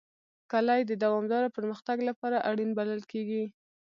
[0.51, 3.43] کلي د دوامداره پرمختګ لپاره اړین بلل کېږي.